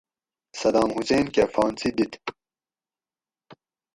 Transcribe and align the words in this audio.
صدام 0.61 0.89
حسین 0.97 1.25
کہ 1.33 1.43
پھانسی 1.53 1.89
دِت 1.97 2.13